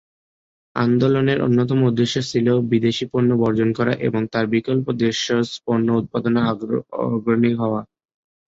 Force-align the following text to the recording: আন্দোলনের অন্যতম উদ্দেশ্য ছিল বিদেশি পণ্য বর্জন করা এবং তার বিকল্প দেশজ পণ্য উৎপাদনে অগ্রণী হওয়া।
আন্দোলনের 0.75 1.39
অন্যতম 1.41 1.79
উদ্দেশ্য 1.83 2.15
ছিল 2.31 2.47
বিদেশি 2.71 3.05
পণ্য 3.11 3.29
বর্জন 3.41 3.69
করা 3.77 3.93
এবং 4.07 4.21
তার 4.33 4.45
বিকল্প 4.53 4.85
দেশজ 5.01 5.47
পণ্য 5.65 5.87
উৎপাদনে 6.01 6.39
অগ্রণী 7.07 7.51
হওয়া। 7.53 7.81